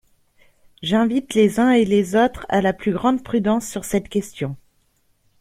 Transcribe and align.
J’invite 0.81 1.35
les 1.35 1.59
uns 1.59 1.73
et 1.73 1.85
les 1.85 2.15
autres 2.15 2.47
à 2.49 2.61
la 2.63 2.73
plus 2.73 2.91
grande 2.91 3.23
prudence 3.23 3.67
sur 3.67 3.85
cette 3.85 4.09
question. 4.09 4.55